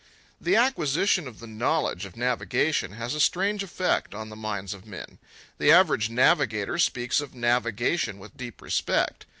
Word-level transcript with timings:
The 0.41 0.55
acquisition 0.55 1.27
of 1.27 1.37
the 1.37 1.45
knowledge 1.45 2.05
of 2.05 2.17
navigation 2.17 2.93
has 2.93 3.13
a 3.13 3.19
strange 3.19 3.61
effect 3.61 4.15
on 4.15 4.29
the 4.29 4.35
minds 4.35 4.73
of 4.73 4.87
men. 4.87 5.19
The 5.59 5.71
average 5.71 6.09
navigator 6.09 6.79
speaks 6.79 7.21
of 7.21 7.35
navigation 7.35 8.17
with 8.17 8.35
deep 8.35 8.63
respect. 8.63 9.27